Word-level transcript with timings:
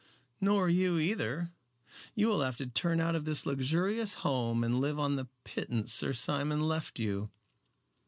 "Nor 0.41 0.67
you 0.67 0.97
either. 0.97 1.51
You 2.15 2.27
will 2.27 2.41
have 2.41 2.57
to 2.57 2.65
turn 2.65 2.99
out 2.99 3.15
of 3.15 3.23
this 3.23 3.45
luxurious 3.45 4.15
home 4.25 4.63
and 4.63 4.79
live 4.79 4.97
on 4.97 5.15
the 5.15 5.27
pittance 5.43 5.93
Sir 5.93 6.11
Simon 6.13 6.61
left 6.61 6.97
you." 6.97 7.29